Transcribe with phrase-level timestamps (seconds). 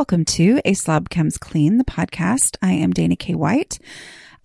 [0.00, 2.56] Welcome to A Slob Comes Clean, the podcast.
[2.62, 3.34] I am Dana K.
[3.34, 3.78] White.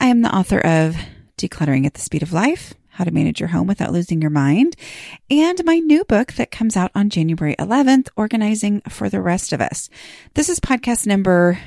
[0.02, 0.98] I am the author of
[1.38, 4.76] Decluttering at the Speed of Life how to Manage Your Home Without Losing Your Mind,
[5.30, 9.62] and my new book that comes out on January 11th, Organizing for the Rest of
[9.62, 9.90] Us.
[10.34, 11.58] This is podcast number,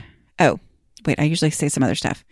[1.07, 2.25] wait, I usually say some other stuff.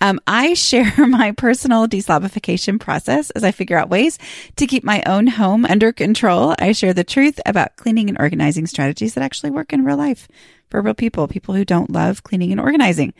[0.00, 4.18] Um, I share my personal deslobification process as I figure out ways
[4.56, 6.54] to keep my own home under control.
[6.58, 10.28] I share the truth about cleaning and organizing strategies that actually work in real life
[10.68, 13.12] for real people, people who don't love cleaning and organizing.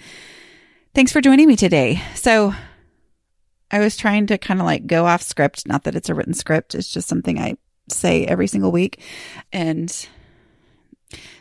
[0.95, 2.03] Thanks for joining me today.
[2.15, 2.55] So
[3.71, 5.67] I was trying to kind of like go off script.
[5.67, 7.57] Not that it's a written script, it's just something I
[7.89, 9.03] say every single week.
[9.53, 9.91] And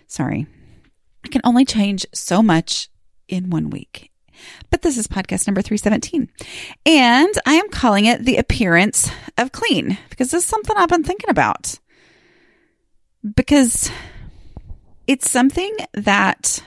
[0.07, 0.47] sorry,
[1.23, 2.89] I can only change so much
[3.31, 4.11] in one week.
[4.69, 6.29] But this is podcast number 317.
[6.85, 11.03] And I am calling it the appearance of clean because this is something I've been
[11.03, 11.79] thinking about.
[13.35, 13.91] Because
[15.07, 16.63] it's something that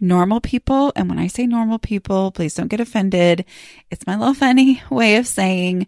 [0.00, 0.92] normal people.
[0.96, 3.44] And when I say normal people, please don't get offended.
[3.90, 5.86] It's my little funny way of saying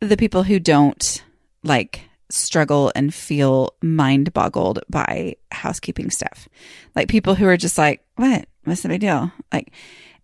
[0.00, 1.24] the people who don't
[1.62, 6.48] like struggle and feel mind boggled by housekeeping stuff.
[6.94, 8.46] Like people who are just like, what?
[8.66, 9.30] What's the big deal?
[9.52, 9.72] Like,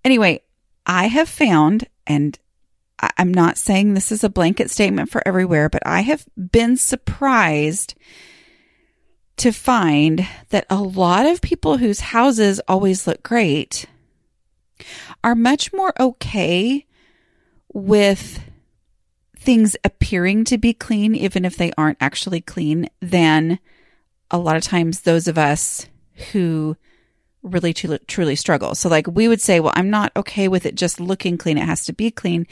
[0.05, 0.43] anyway,
[0.85, 2.39] I have found, and
[2.99, 7.95] I'm not saying this is a blanket statement for everywhere, but I have been surprised
[9.37, 13.87] to find that a lot of people whose houses always look great
[15.23, 16.87] are much more okay
[17.73, 18.41] with
[19.39, 23.59] things appearing to be clean, even if they aren't actually clean, than
[24.31, 25.87] a lot of times those of us
[26.33, 26.77] who
[27.43, 28.75] really truly, truly struggle.
[28.75, 31.59] So, like, we would say, well, I'm not okay with it just looking clean.
[31.59, 32.47] It has to be clean,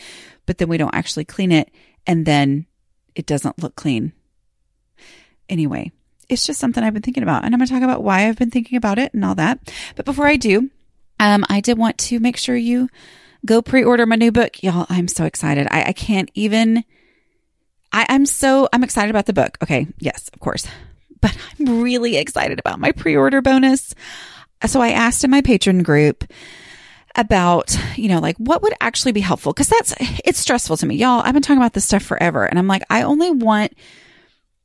[0.46, 1.70] but then we don't actually clean it
[2.06, 2.66] and then
[3.14, 4.12] it doesn't look clean.
[5.48, 5.92] Anyway,
[6.28, 7.44] it's just something I've been thinking about.
[7.44, 9.58] And I'm going to talk about why I've been thinking about it and all that.
[9.96, 10.70] But before I do,
[11.18, 12.88] um, I did want to make sure you
[13.44, 14.62] go pre order my new book.
[14.62, 15.66] Y'all, I'm so excited.
[15.70, 16.84] I, I can't even,
[17.92, 19.58] I, I'm so, I'm excited about the book.
[19.62, 19.86] Okay.
[19.98, 20.66] Yes, of course.
[21.20, 23.94] But I'm really excited about my pre order bonus.
[24.66, 26.25] So I asked in my Patreon group,
[27.16, 29.53] about, you know, like what would actually be helpful?
[29.53, 29.93] Cause that's,
[30.25, 30.94] it's stressful to me.
[30.94, 32.44] Y'all, I've been talking about this stuff forever.
[32.44, 33.72] And I'm like, I only want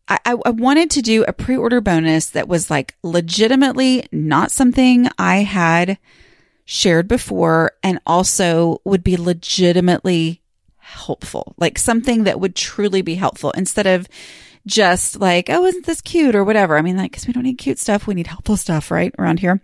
[0.07, 5.07] I, I wanted to do a pre order bonus that was like legitimately not something
[5.17, 5.97] I had
[6.63, 10.41] shared before and also would be legitimately
[10.77, 14.07] helpful, like something that would truly be helpful instead of
[14.67, 16.77] just like, oh, isn't this cute or whatever.
[16.77, 18.07] I mean, like, cause we don't need cute stuff.
[18.07, 19.13] We need helpful stuff, right?
[19.19, 19.61] Around here.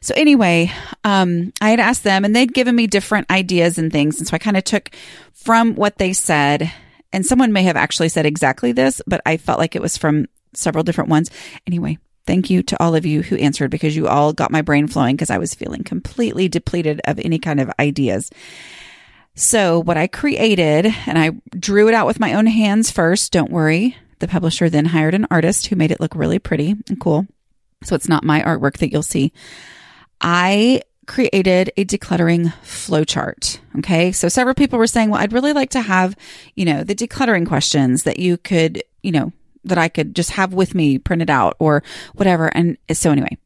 [0.00, 0.72] So anyway,
[1.04, 4.18] um, I had asked them and they'd given me different ideas and things.
[4.18, 4.90] And so I kind of took
[5.32, 6.72] from what they said
[7.12, 10.26] and someone may have actually said exactly this, but I felt like it was from
[10.52, 11.30] several different ones.
[11.66, 14.86] Anyway, thank you to all of you who answered because you all got my brain
[14.86, 18.30] flowing because I was feeling completely depleted of any kind of ideas.
[19.34, 23.50] So, what I created, and I drew it out with my own hands first, don't
[23.50, 23.96] worry.
[24.18, 27.26] The publisher then hired an artist who made it look really pretty and cool.
[27.84, 29.32] So, it's not my artwork that you'll see.
[30.20, 33.58] I created a decluttering flowchart.
[33.78, 34.12] Okay.
[34.12, 36.16] So several people were saying, well, I'd really like to have,
[36.54, 39.32] you know, the decluttering questions that you could, you know,
[39.64, 41.82] that I could just have with me printed out or
[42.14, 42.46] whatever.
[42.48, 43.36] And so anyway,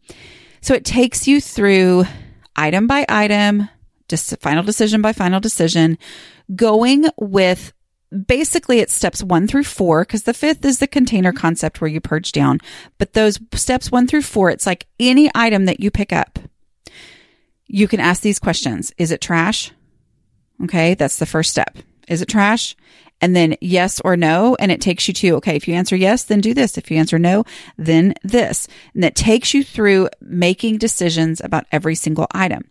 [0.61, 2.05] so it takes you through
[2.57, 3.69] item by item,
[4.09, 5.99] just final decision by final decision,
[6.55, 7.73] going with
[8.26, 12.00] basically it's steps one through four because the fifth is the container concept where you
[12.00, 12.59] purge down.
[12.98, 16.39] But those steps one through four, it's like any item that you pick up
[17.72, 18.92] you can ask these questions.
[18.98, 19.71] Is it trash?
[20.65, 20.95] Okay.
[20.95, 21.78] That's the first step.
[22.09, 22.77] Is it trash?
[23.21, 24.56] And then yes or no.
[24.59, 26.77] And it takes you to, okay, if you answer yes, then do this.
[26.77, 27.45] If you answer no,
[27.77, 28.66] then this.
[28.92, 32.68] And that takes you through making decisions about every single item.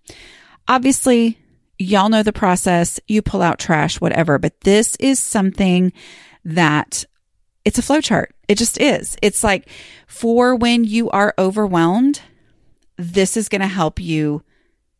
[0.68, 1.38] Obviously,
[1.80, 3.00] y'all know the process.
[3.08, 5.92] You pull out trash, whatever, but this is something
[6.46, 7.06] that
[7.66, 8.36] it's a flow chart.
[8.48, 9.18] It just is.
[9.22, 9.70] It's like
[10.08, 12.22] for when you are overwhelmed,
[12.98, 14.44] this is going to help you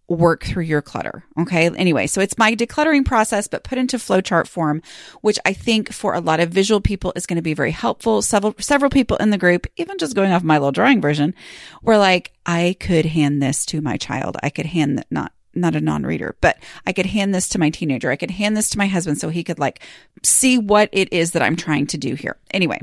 [0.08, 1.24] work through your clutter.
[1.40, 1.70] Okay.
[1.76, 4.82] Anyway, so it's my decluttering process, but put into flowchart form,
[5.22, 8.22] which I think for a lot of visual people is going to be very helpful.
[8.24, 11.36] Several, several people in the group, even just going off my little drawing version,
[11.84, 14.38] were like, I could hand this to my child.
[14.42, 18.12] I could hand not not a non-reader, but I could hand this to my teenager.
[18.12, 19.82] I could hand this to my husband so he could like
[20.24, 22.38] see what it is that I'm trying to do here.
[22.52, 22.80] Anyway,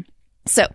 [0.47, 0.67] so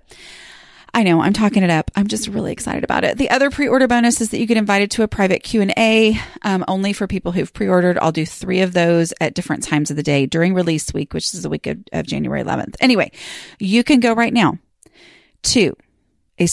[0.93, 1.89] I know I'm talking it up.
[1.95, 3.17] I'm just really excited about it.
[3.17, 6.19] The other pre-order bonus is that you get invited to a private Q and A,
[6.41, 7.97] um, only for people who've pre-ordered.
[7.99, 11.33] I'll do three of those at different times of the day during release week, which
[11.33, 12.75] is the week of, of January 11th.
[12.81, 13.11] Anyway,
[13.59, 14.57] you can go right now
[15.43, 15.75] to
[16.37, 16.45] a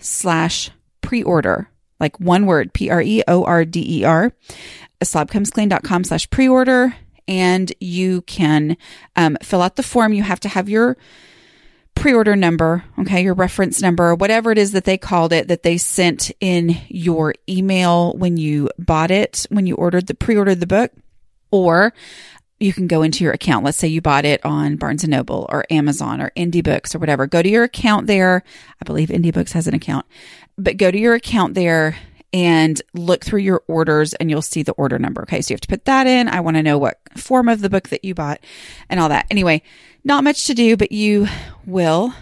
[0.00, 0.70] slash
[1.00, 1.68] pre-order
[2.00, 4.32] like one word, P R E O R D E R,
[5.02, 6.94] slobcomesclean.com slash pre order.
[7.26, 8.76] And you can
[9.16, 10.12] um, fill out the form.
[10.12, 10.98] You have to have your
[11.94, 15.62] pre order number, okay, your reference number, whatever it is that they called it that
[15.62, 20.60] they sent in your email when you bought it, when you ordered the pre ordered
[20.60, 20.92] the book.
[21.50, 21.94] Or
[22.60, 23.64] you can go into your account.
[23.64, 26.98] Let's say you bought it on Barnes and Noble or Amazon or Indie Books or
[26.98, 27.26] whatever.
[27.26, 28.42] Go to your account there.
[28.80, 30.06] I believe Indie Books has an account,
[30.56, 31.96] but go to your account there
[32.32, 35.22] and look through your orders and you'll see the order number.
[35.22, 35.40] Okay.
[35.40, 36.28] So you have to put that in.
[36.28, 38.40] I want to know what form of the book that you bought
[38.88, 39.26] and all that.
[39.30, 39.62] Anyway,
[40.02, 41.28] not much to do, but you
[41.64, 42.12] will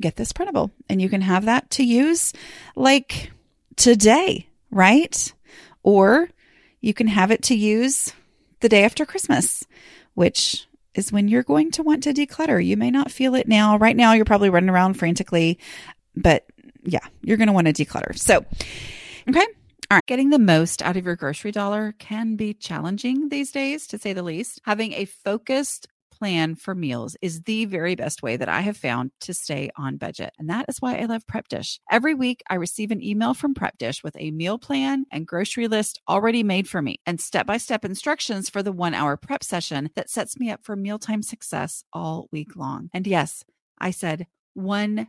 [0.00, 2.32] get this printable and you can have that to use
[2.74, 3.30] like
[3.76, 5.32] today, right?
[5.82, 6.30] Or
[6.80, 8.12] you can have it to use
[8.60, 9.64] the day after Christmas,
[10.14, 12.64] which is when you're going to want to declutter.
[12.64, 13.76] You may not feel it now.
[13.76, 15.58] Right now, you're probably running around frantically,
[16.16, 16.46] but
[16.84, 18.18] yeah, you're going to want to declutter.
[18.18, 18.44] So,
[19.28, 19.46] okay.
[19.90, 20.06] All right.
[20.06, 24.12] Getting the most out of your grocery dollar can be challenging these days, to say
[24.12, 24.60] the least.
[24.64, 25.86] Having a focused
[26.22, 29.96] plan for meals is the very best way that I have found to stay on
[29.96, 30.32] budget.
[30.38, 31.80] And that is why I love Prep Dish.
[31.90, 35.66] Every week, I receive an email from Prep Dish with a meal plan and grocery
[35.66, 39.42] list already made for me and step by step instructions for the one hour prep
[39.42, 42.88] session that sets me up for mealtime success all week long.
[42.94, 43.44] And yes,
[43.78, 45.08] I said one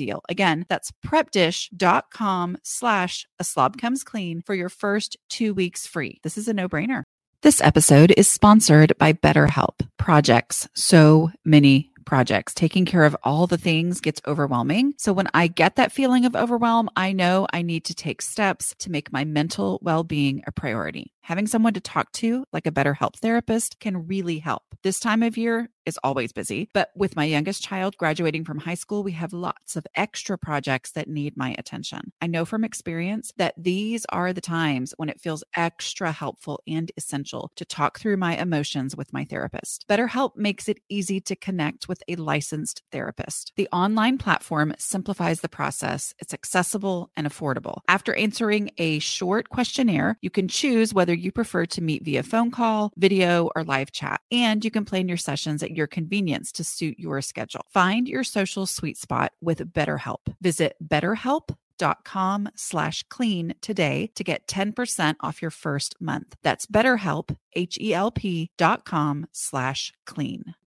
[0.29, 6.19] Again, that's prepdish.com slash a slob comes clean for your first two weeks free.
[6.23, 7.03] This is a no brainer.
[7.41, 10.67] This episode is sponsored by BetterHelp Projects.
[10.75, 12.53] So many projects.
[12.53, 14.93] Taking care of all the things gets overwhelming.
[14.97, 18.75] So when I get that feeling of overwhelm, I know I need to take steps
[18.79, 21.13] to make my mental well being a priority.
[21.21, 24.63] Having someone to talk to, like a BetterHelp therapist, can really help.
[24.83, 28.75] This time of year is always busy, but with my youngest child graduating from high
[28.75, 32.11] school, we have lots of extra projects that need my attention.
[32.21, 36.91] I know from experience that these are the times when it feels extra helpful and
[36.97, 39.85] essential to talk through my emotions with my therapist.
[39.89, 43.53] BetterHelp makes it easy to connect with a licensed therapist.
[43.55, 47.79] The online platform simplifies the process, it's accessible and affordable.
[47.87, 52.51] After answering a short questionnaire, you can choose whether you prefer to meet via phone
[52.51, 54.21] call, video, or live chat.
[54.31, 57.61] And you can plan your sessions at your convenience to suit your schedule.
[57.69, 60.33] Find your social sweet spot with BetterHelp.
[60.41, 66.35] Visit betterhelp.com slash clean today to get 10% off your first month.
[66.43, 70.55] That's betterhelp, H-E-L-P dot com slash clean.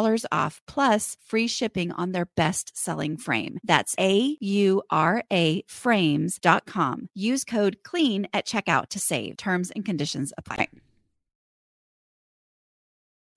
[0.00, 3.58] $10 off plus free shipping on their best selling frame.
[3.64, 7.08] That's A U R A frames.com.
[7.14, 9.36] Use code CLEAN at checkout to save.
[9.36, 10.68] Terms and conditions apply.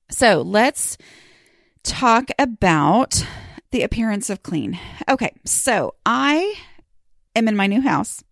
[0.10, 0.98] So let's
[1.84, 3.26] talk about
[3.72, 4.80] the appearance of clean.
[5.10, 6.56] Okay, so I
[7.36, 8.24] am in my new house.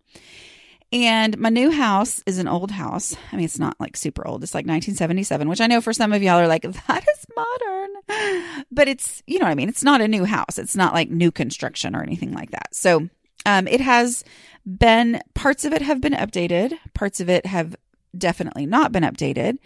[0.92, 3.16] And my new house is an old house.
[3.32, 4.42] I mean, it's not like super old.
[4.42, 8.64] It's like 1977, which I know for some of y'all are like, that is modern.
[8.70, 9.70] But it's, you know what I mean?
[9.70, 10.58] It's not a new house.
[10.58, 12.74] It's not like new construction or anything like that.
[12.74, 13.08] So
[13.46, 14.22] um, it has
[14.66, 17.74] been, parts of it have been updated, parts of it have
[18.16, 19.56] definitely not been updated.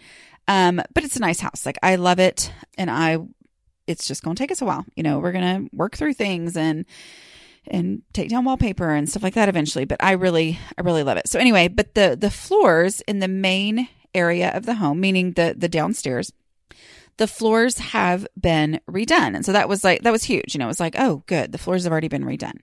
[0.47, 1.65] Um, but it's a nice house.
[1.65, 2.53] Like I love it.
[2.77, 3.17] And I,
[3.85, 4.85] it's just going to take us a while.
[4.95, 6.85] You know, we're going to work through things and,
[7.71, 9.85] and take down wallpaper and stuff like that eventually.
[9.85, 11.27] But I really, I really love it.
[11.27, 15.55] So anyway, but the the floors in the main area of the home, meaning the
[15.57, 16.31] the downstairs,
[17.17, 19.35] the floors have been redone.
[19.35, 20.53] And so that was like that was huge.
[20.53, 22.59] You know, it was like, oh, good, the floors have already been redone.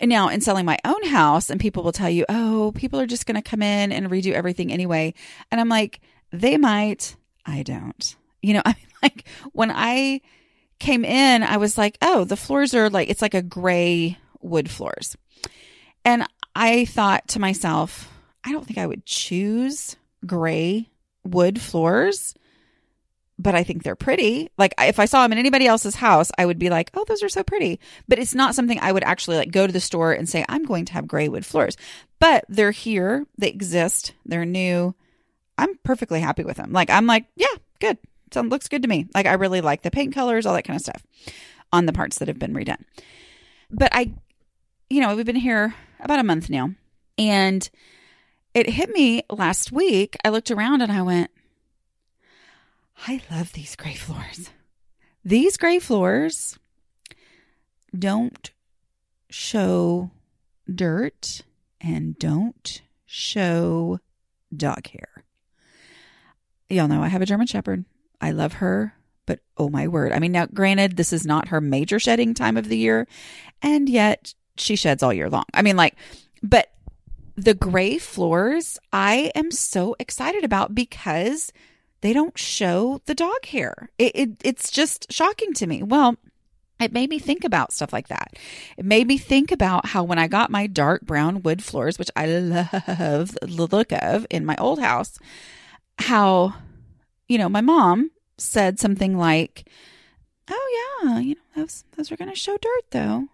[0.00, 3.06] And now in selling my own house, and people will tell you, oh, people are
[3.06, 5.14] just going to come in and redo everything anyway.
[5.50, 7.16] And I'm like, they might.
[7.44, 8.16] I don't.
[8.42, 10.20] You know, I mean, like when I
[10.78, 14.70] came in, I was like, oh, the floors are like, it's like a gray wood
[14.70, 15.16] floors.
[16.04, 18.10] And I thought to myself,
[18.44, 20.88] I don't think I would choose gray
[21.24, 22.34] wood floors,
[23.38, 24.50] but I think they're pretty.
[24.58, 27.22] Like if I saw them in anybody else's house, I would be like, "Oh, those
[27.22, 27.78] are so pretty."
[28.08, 30.64] But it's not something I would actually like go to the store and say, "I'm
[30.64, 31.76] going to have gray wood floors."
[32.18, 34.94] But they're here, they exist, they're new.
[35.56, 36.72] I'm perfectly happy with them.
[36.72, 37.98] Like I'm like, "Yeah, good.
[38.32, 40.64] So it looks good to me." Like I really like the paint colors, all that
[40.64, 41.04] kind of stuff
[41.72, 42.82] on the parts that have been redone.
[43.70, 44.12] But I
[44.90, 46.70] you know, we've been here about a month now.
[47.16, 47.68] And
[48.54, 50.16] it hit me last week.
[50.24, 51.30] I looked around and I went,
[53.06, 54.50] I love these gray floors.
[55.24, 56.58] These gray floors
[57.96, 58.50] don't
[59.30, 60.10] show
[60.72, 61.42] dirt
[61.80, 64.00] and don't show
[64.54, 65.24] dog hair.
[66.68, 67.84] Y'all know I have a German Shepherd.
[68.20, 68.94] I love her,
[69.26, 70.12] but oh my word.
[70.12, 73.06] I mean, now, granted, this is not her major shedding time of the year,
[73.62, 75.44] and yet she sheds all year long.
[75.54, 75.96] I mean, like,
[76.42, 76.70] but
[77.36, 81.52] the gray floors, I am so excited about because
[82.00, 83.90] they don't show the dog hair.
[83.98, 85.82] It, it, it's just shocking to me.
[85.82, 86.16] Well,
[86.80, 88.34] it made me think about stuff like that.
[88.76, 92.10] It made me think about how when I got my dark brown wood floors, which
[92.14, 95.18] I love the look of in my old house,
[95.98, 96.54] how,
[97.28, 99.68] you know, my mom said something like,
[100.50, 103.28] Oh yeah, you know, those those are gonna show dirt though.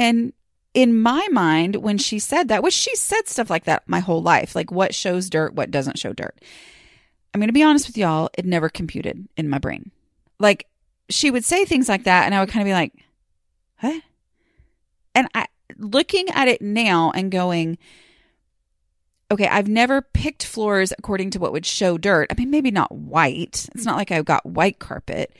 [0.00, 0.32] And
[0.72, 4.22] in my mind, when she said that, which she said stuff like that my whole
[4.22, 6.40] life, like what shows dirt, what doesn't show dirt.
[7.34, 9.90] I'm going to be honest with y'all, it never computed in my brain.
[10.38, 10.66] Like
[11.10, 12.94] she would say things like that, and I would kind of be like,
[13.80, 14.02] what?
[15.14, 17.76] And I, looking at it now and going,
[19.30, 22.28] okay, I've never picked floors according to what would show dirt.
[22.30, 23.68] I mean, maybe not white.
[23.74, 25.36] It's not like I've got white carpet,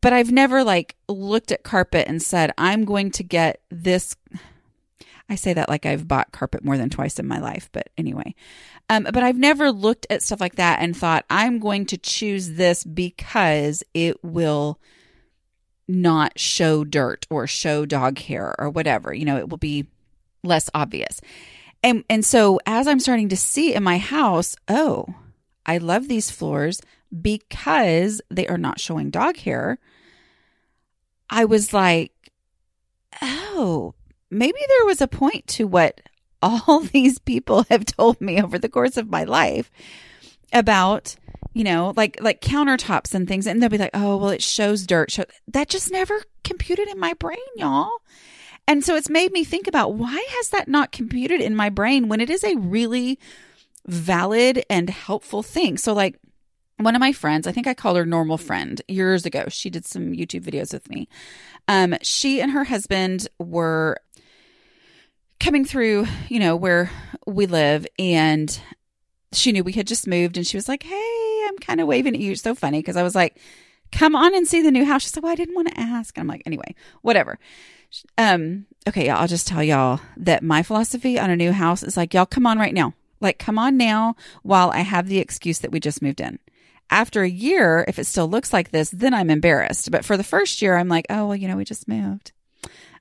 [0.00, 4.16] but I've never like looked at carpet and said, I'm going to get this.
[5.28, 8.34] I say that like I've bought carpet more than twice in my life, but anyway.
[8.90, 12.52] Um, but I've never looked at stuff like that and thought, I'm going to choose
[12.52, 14.78] this because it will
[15.88, 19.14] not show dirt or show dog hair or whatever.
[19.14, 19.86] You know, it will be
[20.42, 21.20] less obvious.
[21.82, 25.06] And and so as I'm starting to see in my house, oh,
[25.66, 26.80] I love these floors
[27.20, 29.78] because they are not showing dog hair,
[31.30, 32.12] I was like,
[33.22, 33.94] oh,
[34.30, 36.00] maybe there was a point to what
[36.42, 39.70] all these people have told me over the course of my life
[40.52, 41.16] about
[41.52, 43.46] you know like like countertops and things.
[43.46, 45.10] And they'll be like oh well it shows dirt.
[45.10, 47.90] Show that just never computed in my brain y'all.
[48.66, 52.08] And so it's made me think about why has that not computed in my brain
[52.08, 53.18] when it is a really
[53.86, 55.76] valid and helpful thing?
[55.76, 56.18] So like
[56.84, 59.46] one of my friends, I think I called her normal friend years ago.
[59.48, 61.08] She did some YouTube videos with me.
[61.66, 63.98] Um, she and her husband were
[65.40, 66.90] coming through, you know, where
[67.26, 68.58] we live, and
[69.32, 72.14] she knew we had just moved, and she was like, "Hey, I'm kind of waving
[72.14, 73.38] at you." It's so funny because I was like,
[73.90, 76.16] "Come on and see the new house." She's like, "Well, I didn't want to ask."
[76.16, 77.38] And I'm like, "Anyway, whatever."
[78.18, 82.12] Um, okay, I'll just tell y'all that my philosophy on a new house is like,
[82.14, 82.94] y'all come on right now.
[83.20, 86.38] Like, come on now while I have the excuse that we just moved in.
[86.90, 89.90] After a year, if it still looks like this, then I'm embarrassed.
[89.90, 92.32] But for the first year, I'm like, oh, well, you know, we just moved.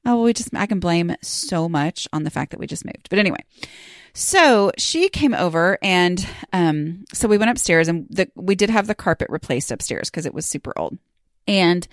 [0.05, 2.85] Oh, well, we just, I can blame so much on the fact that we just
[2.85, 3.09] moved.
[3.09, 3.43] But anyway,
[4.13, 8.87] so she came over and, um, so we went upstairs and the, we did have
[8.87, 10.97] the carpet replaced upstairs because it was super old.
[11.47, 11.87] And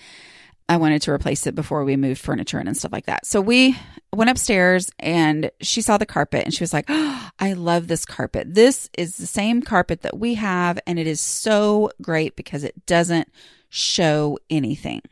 [0.71, 3.27] I wanted to replace it before we moved furniture and stuff like that.
[3.27, 3.77] So we
[4.13, 8.05] went upstairs and she saw the carpet and she was like, oh, I love this
[8.05, 8.55] carpet.
[8.55, 10.79] This is the same carpet that we have.
[10.87, 13.27] And it is so great because it doesn't
[13.69, 15.03] show anything.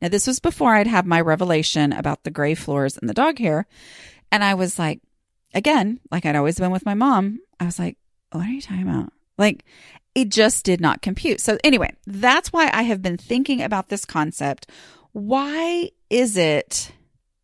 [0.00, 3.40] Now, this was before I'd have my revelation about the gray floors and the dog
[3.40, 3.66] hair.
[4.30, 5.00] And I was like,
[5.54, 7.98] again, like I'd always been with my mom, I was like,
[8.30, 9.12] what are you talking about?
[9.38, 9.64] Like,
[10.16, 11.42] it just did not compute.
[11.42, 14.66] So, anyway, that's why I have been thinking about this concept.
[15.12, 16.90] Why is it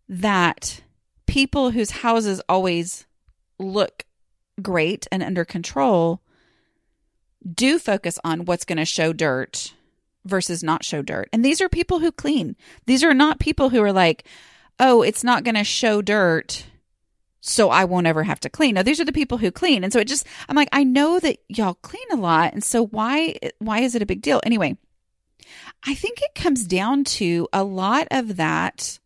[0.08, 0.80] that
[1.26, 3.06] people whose houses always
[3.58, 4.06] look
[4.62, 6.22] great and under control
[7.54, 9.74] do focus on what's going to show dirt
[10.24, 11.28] versus not show dirt?
[11.30, 12.56] And these are people who clean.
[12.86, 14.26] These are not people who are like,
[14.80, 16.64] oh, it's not going to show dirt
[17.42, 18.76] so I won't ever have to clean.
[18.76, 19.84] Now these are the people who clean.
[19.84, 22.86] And so it just I'm like I know that y'all clean a lot and so
[22.86, 24.40] why why is it a big deal?
[24.44, 24.78] Anyway,
[25.84, 29.00] I think it comes down to a lot of that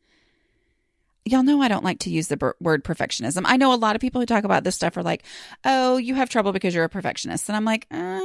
[1.25, 3.43] y'all know I don't like to use the word perfectionism.
[3.47, 5.25] I know a lot of people who talk about this stuff are like,
[5.64, 8.21] "Oh, you have trouble because you're a perfectionist." And I'm like, uh,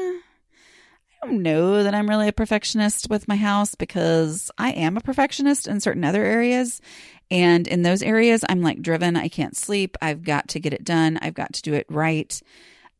[1.23, 5.67] don't know that I'm really a perfectionist with my house because I am a perfectionist
[5.67, 6.81] in certain other areas.
[7.29, 9.15] And in those areas, I'm like driven.
[9.15, 9.97] I can't sleep.
[10.01, 11.17] I've got to get it done.
[11.21, 12.41] I've got to do it right.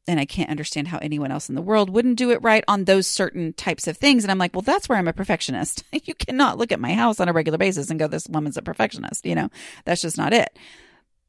[0.07, 2.85] And I can't understand how anyone else in the world wouldn't do it right on
[2.85, 4.23] those certain types of things.
[4.23, 5.83] And I'm like, well, that's where I'm a perfectionist.
[5.91, 8.61] you cannot look at my house on a regular basis and go, this woman's a
[8.61, 9.25] perfectionist.
[9.25, 9.49] You know,
[9.85, 10.57] that's just not it.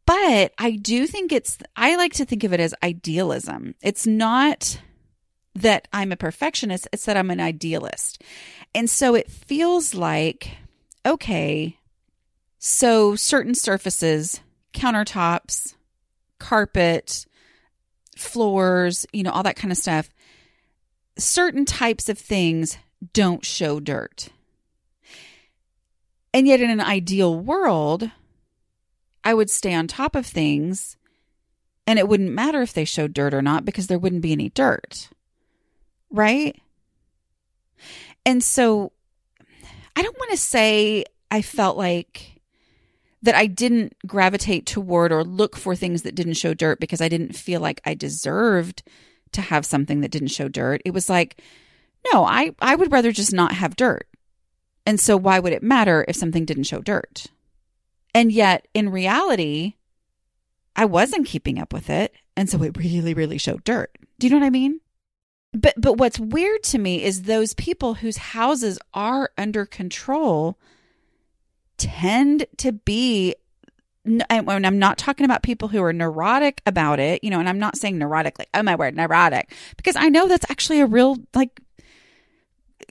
[0.07, 3.75] But I do think it's, I like to think of it as idealism.
[3.83, 4.79] It's not
[5.55, 8.23] that I'm a perfectionist, it's that I'm an idealist.
[8.75, 10.57] And so it feels like,
[11.05, 11.79] okay,
[12.65, 14.41] so, certain surfaces,
[14.73, 15.75] countertops,
[16.39, 17.27] carpet,
[18.17, 20.11] floors, you know, all that kind of stuff,
[21.19, 22.79] certain types of things
[23.13, 24.29] don't show dirt.
[26.33, 28.11] And yet, in an ideal world,
[29.25, 30.97] I would stay on top of things
[31.87, 34.51] and it wouldn't matter if they showed dirt or not because there wouldn't be any
[34.51, 35.09] dirt.
[36.13, 36.61] Right?
[38.25, 38.93] And so
[39.97, 42.41] I don't want to say I felt like
[43.23, 47.09] that I didn't gravitate toward or look for things that didn't show dirt because I
[47.09, 48.83] didn't feel like I deserved
[49.33, 50.83] to have something that didn't show dirt.
[50.85, 51.41] It was like,
[52.13, 54.07] no, I, I would rather just not have dirt.
[54.85, 57.27] And so why would it matter if something didn't show dirt?
[58.15, 59.75] And yet in reality,
[60.75, 62.13] I wasn't keeping up with it.
[62.37, 63.97] And so it really, really showed dirt.
[64.19, 64.81] Do you know what I mean?
[65.53, 70.59] But but what's weird to me is those people whose houses are under control
[71.77, 73.35] tend to be
[74.05, 77.59] and I'm not talking about people who are neurotic about it, you know, and I'm
[77.59, 81.19] not saying neurotic like, oh my word, neurotic, because I know that's actually a real
[81.35, 81.61] like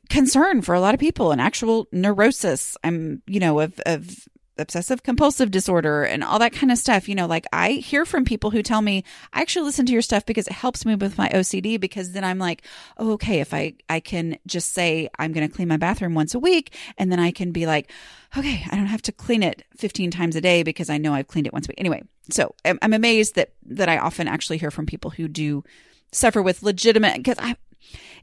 [0.10, 2.78] concern for a lot of people, an actual neurosis.
[2.84, 4.28] I'm, you know, of of
[4.62, 7.10] obsessive compulsive disorder and all that kind of stuff.
[7.10, 10.02] You know, like I hear from people who tell me, I actually listen to your
[10.02, 12.64] stuff because it helps me with my OCD because then I'm like,
[12.98, 16.34] oh, okay, if I, I can just say I'm going to clean my bathroom once
[16.34, 17.92] a week and then I can be like,
[18.38, 21.28] okay, I don't have to clean it 15 times a day because I know I've
[21.28, 21.80] cleaned it once a week.
[21.80, 25.64] Anyway, so I'm, I'm amazed that, that I often actually hear from people who do
[26.12, 27.56] suffer with legitimate, because I,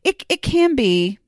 [0.05, 1.19] it, it can be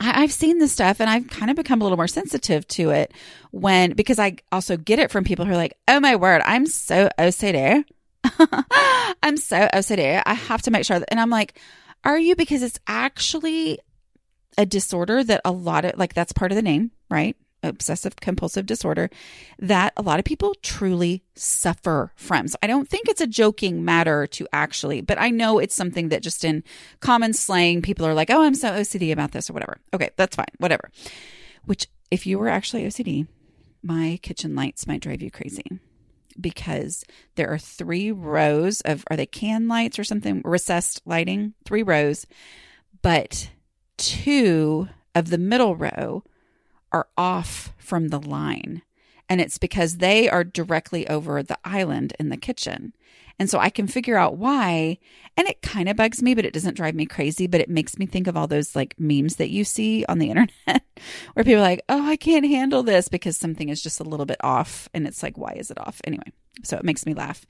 [0.00, 2.90] I, have seen this stuff and I've kind of become a little more sensitive to
[2.90, 3.12] it
[3.50, 6.66] when, because I also get it from people who are like, oh my word, I'm
[6.66, 7.84] so OCD.
[9.22, 10.22] I'm so OCD.
[10.24, 11.60] I have to make sure that, and I'm like,
[12.02, 12.34] are you?
[12.34, 13.78] Because it's actually
[14.56, 17.36] a disorder that a lot of, like, that's part of the name, right?
[17.62, 19.10] Obsessive compulsive disorder
[19.58, 22.48] that a lot of people truly suffer from.
[22.48, 26.08] So I don't think it's a joking matter to actually, but I know it's something
[26.08, 26.64] that just in
[27.00, 29.78] common slang, people are like, oh, I'm so OCD about this or whatever.
[29.94, 30.90] Okay, that's fine, whatever.
[31.64, 33.26] Which, if you were actually OCD,
[33.82, 35.64] my kitchen lights might drive you crazy
[36.40, 40.42] because there are three rows of, are they can lights or something?
[40.44, 42.26] Recessed lighting, three rows,
[43.02, 43.50] but
[43.96, 46.22] two of the middle row
[46.92, 48.82] are off from the line.
[49.28, 52.92] And it's because they are directly over the island in the kitchen.
[53.38, 54.98] And so I can figure out why.
[55.36, 57.46] And it kind of bugs me, but it doesn't drive me crazy.
[57.46, 60.30] But it makes me think of all those like memes that you see on the
[60.30, 60.82] internet
[61.32, 64.26] where people are like, oh, I can't handle this because something is just a little
[64.26, 64.88] bit off.
[64.92, 66.00] And it's like, why is it off?
[66.04, 66.32] Anyway,
[66.64, 67.46] so it makes me laugh.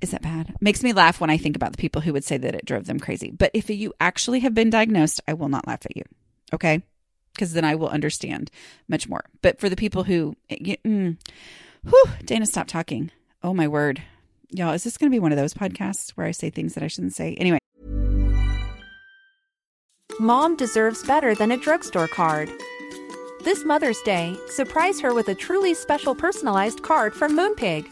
[0.00, 0.54] Is that bad?
[0.60, 2.84] Makes me laugh when I think about the people who would say that it drove
[2.84, 3.30] them crazy.
[3.30, 6.02] But if you actually have been diagnosed, I will not laugh at you.
[6.52, 6.82] Okay
[7.34, 8.50] because then I will understand
[8.88, 9.24] much more.
[9.42, 11.16] But for the people who, mm,
[11.84, 13.10] whew, Dana, stop talking.
[13.42, 14.02] Oh my word.
[14.50, 16.84] Y'all, is this going to be one of those podcasts where I say things that
[16.84, 17.34] I shouldn't say?
[17.34, 17.58] Anyway.
[20.20, 22.48] Mom deserves better than a drugstore card.
[23.42, 27.84] This Mother's Day, surprise her with a truly special personalized card from Moonpig.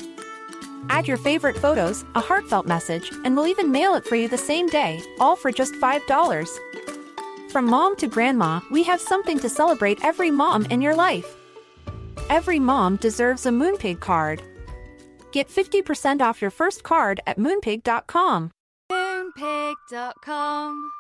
[0.89, 4.39] Add your favorite photos, a heartfelt message, and we'll even mail it for you the
[4.39, 6.59] same day, all for just $5.
[7.53, 11.37] From mom to grandma, we have something to celebrate every mom in your life.
[12.31, 14.41] Every mom deserves a Moonpig card.
[15.33, 18.53] Get 50% off your first card at moonpig.com.
[18.91, 20.91] Moonpig.com.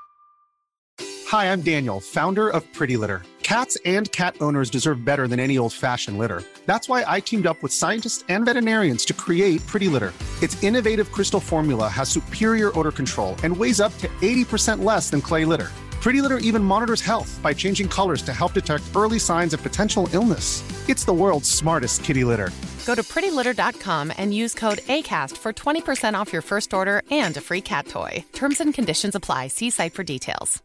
[1.29, 3.23] Hi, I'm Daniel, founder of Pretty Litter.
[3.43, 6.45] Cats and cat owners deserve better than any old fashioned litter.
[6.67, 10.13] That's why I teamed up with scientists and veterinarians to create Pretty Litter.
[10.43, 15.23] Its innovative crystal formula has superior odor control and weighs up to 80% less than
[15.23, 15.71] clay litter.
[16.03, 20.09] Pretty Litter even monitors health by changing colors to help detect early signs of potential
[20.13, 20.65] illness.
[20.89, 22.51] It's the world's smartest kitty litter.
[22.85, 27.41] Go to prettylitter.com and use code ACAST for 20% off your first order and a
[27.41, 28.25] free cat toy.
[28.33, 29.47] Terms and conditions apply.
[29.47, 30.61] See site for details.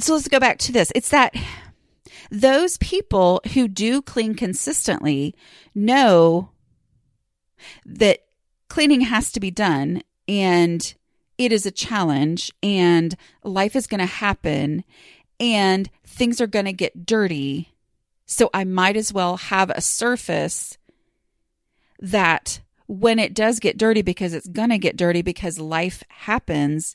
[0.00, 0.92] So let's go back to this.
[0.94, 1.34] It's that
[2.30, 5.34] those people who do clean consistently
[5.74, 6.50] know
[7.86, 8.18] that
[8.68, 10.94] cleaning has to be done and
[11.38, 14.84] it is a challenge and life is going to happen
[15.40, 17.72] and things are going to get dirty.
[18.26, 20.78] So I might as well have a surface
[21.98, 26.94] that when it does get dirty, because it's going to get dirty because life happens,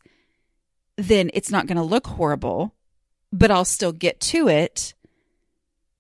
[0.96, 2.74] then it's not going to look horrible,
[3.34, 4.94] but I'll still get to it.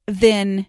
[0.06, 0.68] Then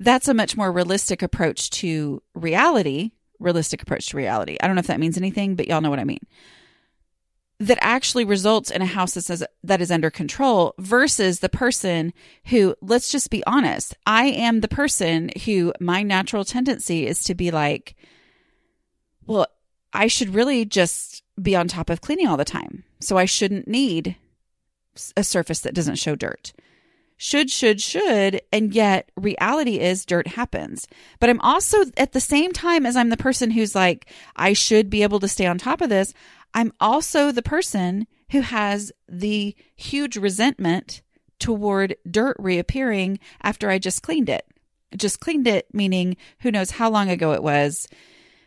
[0.00, 3.12] that's a much more realistic approach to reality
[3.44, 4.56] realistic approach to reality.
[4.60, 6.26] I don't know if that means anything, but y'all know what I mean.
[7.60, 12.12] That actually results in a house that says that is under control versus the person
[12.46, 17.34] who, let's just be honest, I am the person who my natural tendency is to
[17.34, 17.94] be like,
[19.26, 19.46] well,
[19.92, 22.84] I should really just be on top of cleaning all the time.
[23.00, 24.16] So I shouldn't need
[25.16, 26.52] a surface that doesn't show dirt
[27.16, 28.42] should, should, should.
[28.52, 30.86] And yet reality is dirt happens.
[31.20, 34.90] But I'm also at the same time as I'm the person who's like, I should
[34.90, 36.12] be able to stay on top of this.
[36.54, 41.02] I'm also the person who has the huge resentment
[41.38, 44.46] toward dirt reappearing after I just cleaned it.
[44.96, 47.88] Just cleaned it, meaning who knows how long ago it was.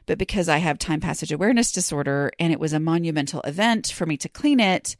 [0.05, 4.05] But because I have time passage awareness disorder and it was a monumental event for
[4.05, 4.95] me to clean it,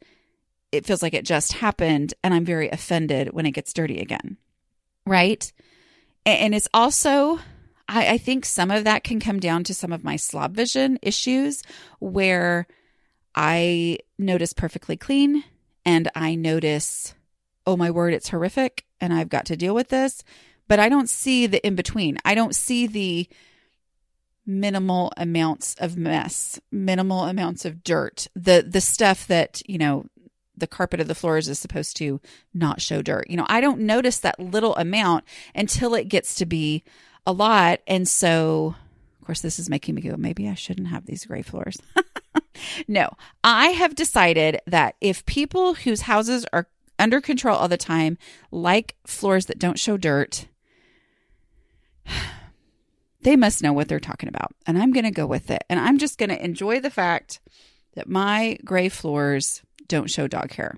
[0.72, 4.36] it feels like it just happened and I'm very offended when it gets dirty again.
[5.06, 5.50] Right.
[6.26, 7.38] And it's also,
[7.88, 10.98] I, I think some of that can come down to some of my slob vision
[11.00, 11.62] issues
[12.00, 12.66] where
[13.34, 15.44] I notice perfectly clean
[15.86, 17.14] and I notice,
[17.66, 20.22] oh my word, it's horrific and I've got to deal with this.
[20.66, 22.18] But I don't see the in between.
[22.26, 23.26] I don't see the
[24.44, 30.06] minimal amounts of mess, minimal amounts of dirt, the the stuff that, you know,
[30.58, 32.20] the carpet of the floors is supposed to
[32.54, 33.28] not show dirt.
[33.28, 36.84] You know, I don't notice that little amount until it gets to be
[37.26, 37.80] a lot.
[37.86, 38.74] And so,
[39.20, 41.78] of course, this is making me go, maybe I shouldn't have these gray floors.
[42.88, 43.10] no,
[43.44, 46.68] I have decided that if people whose houses are
[46.98, 48.18] under control all the time
[48.50, 50.46] like floors that don't show dirt,
[53.22, 54.54] they must know what they're talking about.
[54.66, 55.64] And I'm going to go with it.
[55.68, 57.40] And I'm just going to enjoy the fact
[57.94, 60.76] that my gray floors don't show dog hair.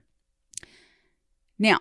[1.58, 1.78] Now,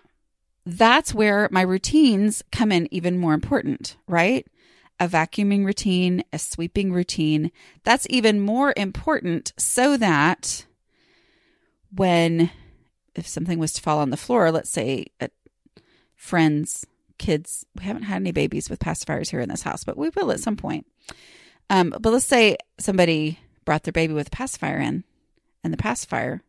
[0.66, 4.46] that's where my routines come in even more important, right?
[4.98, 7.50] A vacuuming routine, a sweeping routine.
[7.82, 10.66] That's even more important so that
[11.94, 12.50] when,
[13.14, 15.32] if something was to fall on the floor, let's say at
[16.14, 20.10] friends, kids, we haven't had any babies with pacifiers here in this house, but we
[20.10, 20.86] will at some point.
[21.70, 25.04] Um, but let's say somebody brought their baby with a pacifier in
[25.64, 26.42] and the pacifier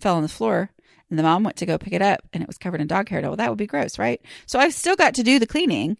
[0.00, 0.70] fell on the floor
[1.08, 3.08] and the mom went to go pick it up and it was covered in dog
[3.08, 3.20] hair.
[3.20, 4.20] Well, that would be gross, right?
[4.46, 5.98] So I've still got to do the cleaning,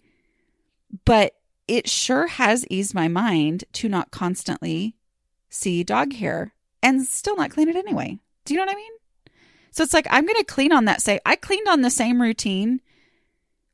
[1.04, 1.34] but
[1.68, 4.94] it sure has eased my mind to not constantly
[5.48, 8.18] see dog hair and still not clean it anyway.
[8.44, 8.92] Do you know what I mean?
[9.72, 11.02] So it's like I'm going to clean on that.
[11.02, 12.80] Say I cleaned on the same routine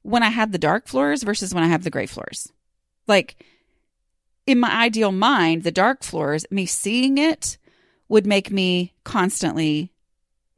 [0.02, 2.52] when I had the dark floors versus when I have the gray floors.
[3.06, 3.42] Like
[4.46, 7.58] in my ideal mind, the dark floors, me seeing it
[8.08, 9.90] would make me constantly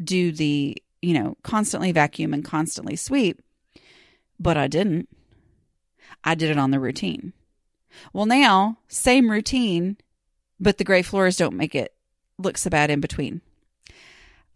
[0.03, 3.43] do the, you know, constantly vacuum and constantly sweep,
[4.39, 5.09] but I didn't.
[6.25, 7.33] I did it on the routine.
[8.13, 9.97] Well, now, same routine,
[10.61, 11.95] but the gray floors don't make it
[12.39, 13.41] look so bad in between.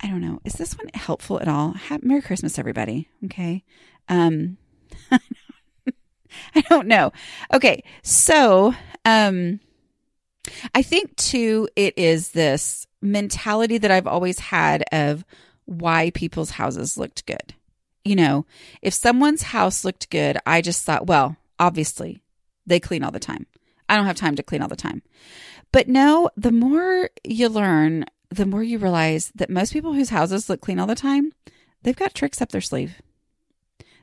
[0.00, 0.40] I don't know.
[0.44, 1.74] Is this one helpful at all?
[2.00, 3.08] Merry Christmas, everybody.
[3.24, 3.62] Okay.
[4.08, 4.56] Um,
[5.10, 7.12] I don't know.
[7.52, 7.84] Okay.
[8.02, 8.74] So,
[9.04, 9.60] um,
[10.74, 15.24] I think too, it is this mentality that I've always had of
[15.64, 17.54] why people's houses looked good.
[18.04, 18.46] You know,
[18.80, 22.22] if someone's house looked good, I just thought, well, obviously
[22.66, 23.46] they clean all the time.
[23.88, 25.02] I don't have time to clean all the time.
[25.70, 30.48] But no, the more you learn, the more you realize that most people whose houses
[30.48, 31.32] look clean all the time,
[31.82, 33.00] they've got tricks up their sleeve.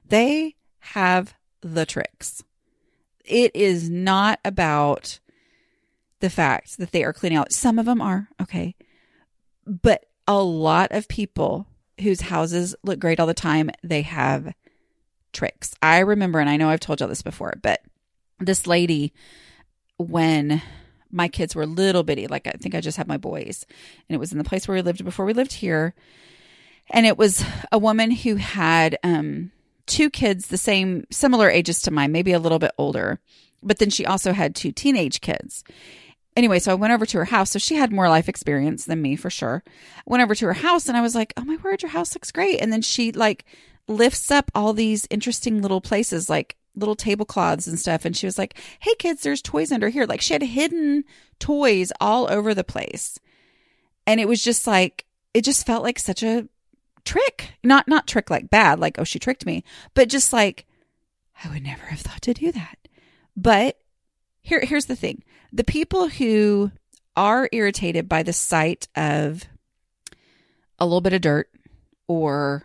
[0.07, 2.43] They have the tricks.
[3.25, 5.19] It is not about
[6.19, 7.51] the fact that they are cleaning out.
[7.51, 8.75] Some of them are, okay.
[9.69, 11.67] But a lot of people
[12.01, 14.53] whose houses look great all the time, they have
[15.31, 15.75] tricks.
[15.81, 17.81] I remember, and I know I've told y'all this before, but
[18.39, 19.13] this lady,
[19.97, 20.61] when
[21.11, 23.65] my kids were little bitty, like I think I just had my boys,
[24.07, 25.93] and it was in the place where we lived before we lived here.
[26.89, 29.51] And it was a woman who had um,
[29.85, 33.19] two kids the same, similar ages to mine, maybe a little bit older.
[33.61, 35.63] But then she also had two teenage kids
[36.39, 37.51] anyway, so I went over to her house.
[37.51, 39.61] So she had more life experience than me for sure.
[39.67, 42.15] I went over to her house and I was like, oh my word, your house
[42.15, 42.61] looks great.
[42.61, 43.45] And then she like
[43.87, 48.05] lifts up all these interesting little places, like little tablecloths and stuff.
[48.05, 50.05] And she was like, hey kids, there's toys under here.
[50.05, 51.03] Like she had hidden
[51.39, 53.19] toys all over the place.
[54.07, 56.47] And it was just like, it just felt like such a
[57.03, 57.53] trick.
[57.63, 60.65] Not, not trick like bad, like, oh, she tricked me, but just like,
[61.43, 62.77] I would never have thought to do that.
[63.35, 63.78] But
[64.49, 66.71] here, here's the thing the people who
[67.15, 69.45] are irritated by the sight of
[70.79, 71.49] a little bit of dirt
[72.07, 72.63] or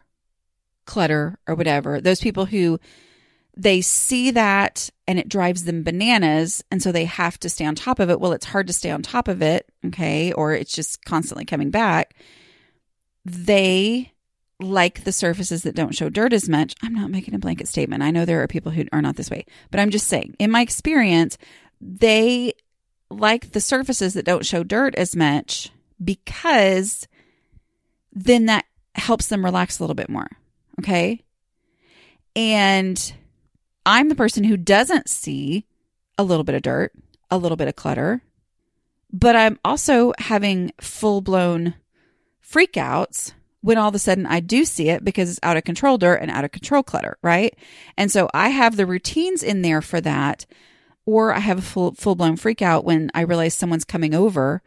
[0.87, 2.79] clutter or whatever, those people who
[3.57, 7.75] they see that and it drives them bananas and so they have to stay on
[7.75, 8.19] top of it.
[8.19, 11.71] Well, it's hard to stay on top of it, okay, or it's just constantly coming
[11.71, 12.15] back.
[13.25, 14.13] They
[14.61, 16.75] like the surfaces that don't show dirt as much.
[16.83, 18.03] I'm not making a blanket statement.
[18.03, 20.51] I know there are people who are not this way, but I'm just saying, in
[20.51, 21.37] my experience,
[21.81, 22.55] they
[23.11, 25.71] like the surfaces that don't show dirt as much
[26.03, 27.07] because
[28.13, 30.29] then that helps them relax a little bit more.
[30.81, 31.23] Okay.
[32.37, 33.15] And
[33.87, 35.67] I'm the person who doesn't see
[36.19, 36.93] a little bit of dirt,
[37.31, 38.23] a little bit of clutter,
[39.13, 41.75] but I'm also having full blown
[42.45, 45.97] freakouts when all of a sudden I do see it because it's out of control
[45.97, 47.57] dirt and out of control clutter, right?
[47.97, 50.47] And so I have the routines in there for that
[51.07, 54.63] or I have a full full blown freak out when I realize someone's coming over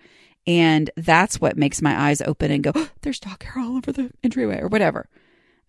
[0.47, 3.91] and that's what makes my eyes open and go, oh, there's dog hair all over
[3.91, 5.09] the entryway or whatever.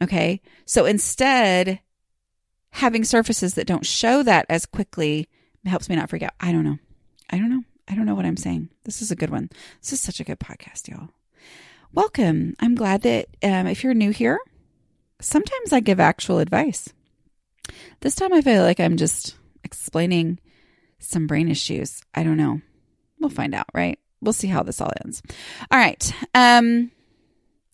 [0.01, 0.41] Okay.
[0.65, 1.81] So instead,
[2.71, 5.29] having surfaces that don't show that as quickly
[5.65, 6.33] helps me not freak out.
[6.41, 6.79] I don't know.
[7.29, 7.65] I don't know.
[7.89, 8.69] I don't know what I'm saying.
[8.85, 9.51] This is a good one.
[9.81, 11.09] This is such a good podcast, y'all.
[11.93, 12.55] Welcome.
[12.61, 14.39] I'm glad that um, if you're new here,
[15.21, 16.93] sometimes I give actual advice.
[18.01, 20.39] This time I feel like I'm just explaining
[20.99, 22.03] some brain issues.
[22.15, 22.61] I don't know.
[23.21, 23.99] We'll find out, right?
[24.21, 25.23] We'll see how this all ends.
[25.71, 26.13] All right.
[26.35, 26.91] Um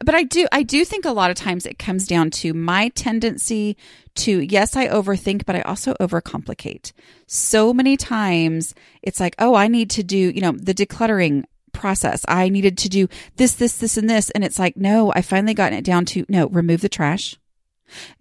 [0.05, 2.89] but I do I do think a lot of times it comes down to my
[2.91, 3.77] tendency
[4.17, 6.93] to yes, I overthink, but I also overcomplicate.
[7.27, 12.25] So many times it's like, "Oh, I need to do, you know, the decluttering process.
[12.27, 14.31] I needed to do this, this, this, and this.
[14.31, 17.37] And it's like, no, I finally gotten it down to no, remove the trash,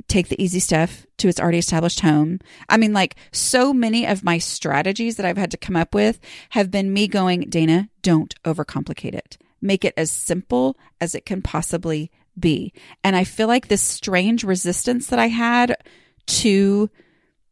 [0.08, 2.40] take the easy stuff to its already established home.
[2.70, 6.20] I mean, like so many of my strategies that I've had to come up with
[6.50, 9.38] have been me going, Dana, don't overcomplicate it.
[9.62, 12.74] Make it as simple as it can possibly be.
[13.04, 15.78] And I feel like this strange resistance that I had
[16.26, 16.90] to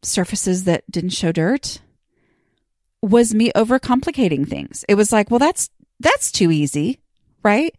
[0.02, 1.80] surfaces that didn't show dirt
[3.00, 4.84] was me overcomplicating things.
[4.88, 5.70] It was like, well, that's,
[6.00, 7.00] that's too easy,
[7.42, 7.74] right?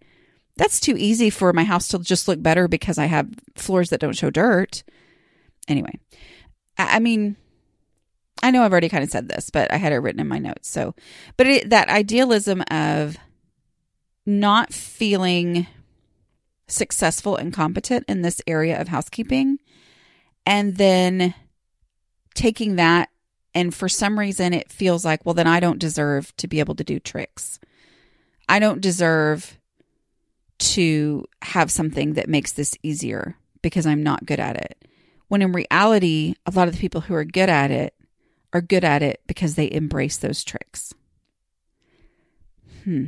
[0.57, 3.99] That's too easy for my house to just look better because I have floors that
[3.99, 4.83] don't show dirt.
[5.67, 5.99] Anyway,
[6.77, 7.35] I, mean,
[8.41, 10.37] I know I've already kind of said this, but I had it written in my
[10.37, 10.69] notes.
[10.69, 10.93] So,
[11.37, 13.17] but it, that idealism of
[14.25, 15.67] not feeling
[16.67, 19.57] successful and competent in this area of housekeeping,
[20.45, 21.33] and then
[22.35, 23.09] taking that,
[23.55, 26.75] and for some reason, it feels like, well, then I don't deserve to be able
[26.75, 27.59] to do tricks.
[28.49, 29.57] I don't deserve
[30.63, 34.88] to have something that makes this easier because I'm not good at it.
[35.28, 37.93] When in reality, a lot of the people who are good at it
[38.54, 40.93] are good at it because they embrace those tricks.
[42.84, 43.08] Hmm.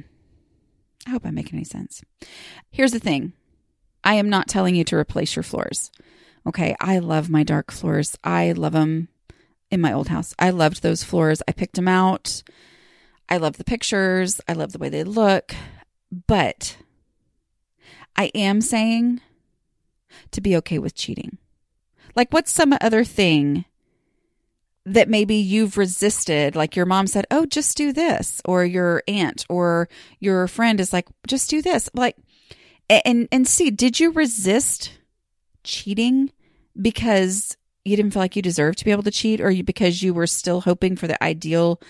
[1.06, 2.04] I hope I'm making any sense.
[2.72, 3.34] Here's the thing
[4.04, 5.92] I am not telling you to replace your floors.
[6.48, 6.76] Okay.
[6.80, 8.18] I love my dark floors.
[8.24, 9.10] I love them
[9.72, 10.34] in my old house.
[10.40, 11.42] I loved those floors.
[11.48, 12.44] I picked them out.
[13.28, 14.40] I love the pictures.
[14.48, 15.56] I love the way they look.
[16.28, 16.78] But
[18.16, 19.22] I am saying
[20.32, 21.38] to be okay with cheating.
[22.16, 23.66] Like, what's some other thing
[24.86, 26.56] that maybe you've resisted.
[26.56, 28.42] Like your mom said, Oh, just do this.
[28.46, 31.90] Or your aunt or your friend is like, just do this.
[31.94, 32.16] Like,
[32.90, 34.92] and, and see, did you resist
[35.64, 36.32] cheating
[36.80, 40.04] because you didn't feel like you deserved to be able to cheat or you, because
[40.04, 41.82] you were still hoping for the ideal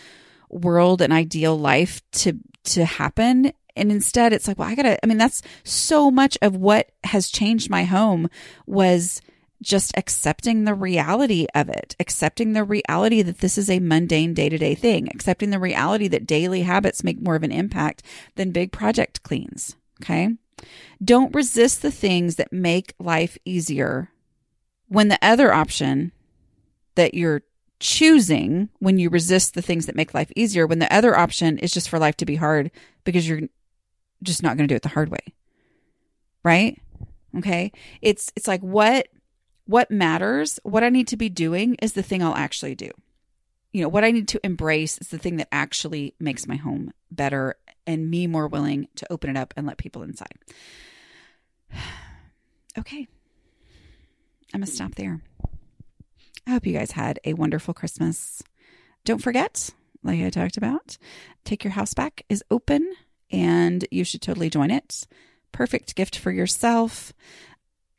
[0.50, 3.52] world and ideal life to, to happen?
[3.76, 7.30] And instead it's like, well, I gotta, I mean, that's so much of what has
[7.30, 8.30] changed my home
[8.66, 9.22] was
[9.62, 14.50] just accepting the reality of it, accepting the reality that this is a mundane day
[14.50, 18.04] to day thing, accepting the reality that daily habits make more of an impact
[18.36, 19.76] than big project cleans.
[20.02, 20.30] Okay.
[21.04, 24.10] Don't resist the things that make life easier
[24.88, 26.12] when the other option
[26.96, 27.42] that you're
[27.80, 31.72] choosing when you resist the things that make life easier, when the other option is
[31.72, 32.72] just for life to be hard
[33.04, 33.42] because you're
[34.24, 35.34] just not going to do it the hard way.
[36.44, 36.82] Right?
[37.38, 37.72] Okay?
[38.02, 39.08] It's it's like what
[39.66, 42.90] what matters, what I need to be doing is the thing I'll actually do.
[43.74, 46.92] You know, what I need to embrace is the thing that actually makes my home
[47.12, 50.38] better and me more willing to open it up and let people inside.
[52.78, 53.08] okay.
[54.54, 55.22] I'm going to stop there.
[56.48, 58.44] I hope you guys had a wonderful Christmas.
[59.04, 59.72] Don't forget,
[60.04, 60.98] like I talked about,
[61.44, 62.94] Take Your House Back is open
[63.36, 65.06] and you should totally join it.
[65.52, 67.12] Perfect gift for yourself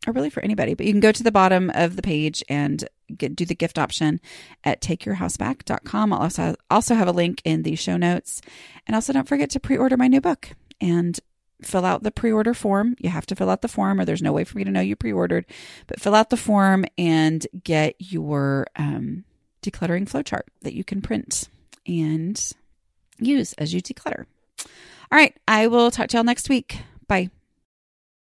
[0.07, 2.89] or really for anybody, but you can go to the bottom of the page and
[3.15, 4.21] get, do the gift option
[4.65, 6.13] at takeyourhouseback.com.
[6.13, 8.41] I'll also, also have a link in the show notes.
[8.87, 11.19] And also don't forget to pre-order my new book and
[11.61, 12.97] fill out the pre-order form.
[12.99, 14.81] You have to fill out the form or there's no way for me to know
[14.81, 15.45] you pre-ordered,
[15.87, 19.25] but fill out the form and get your um,
[19.63, 21.49] decluttering flowchart that you can print
[21.87, 22.53] and
[23.19, 24.27] use as you declutter.
[24.61, 25.37] All right.
[25.47, 26.81] I will talk to y'all next week.
[27.07, 27.31] Bye.